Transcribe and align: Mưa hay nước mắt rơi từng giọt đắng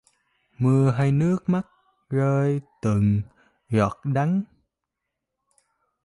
Mưa 0.57 0.91
hay 0.91 1.11
nước 1.11 1.49
mắt 1.49 1.67
rơi 2.09 2.61
từng 2.81 3.21
giọt 3.69 3.97
đắng 4.03 4.43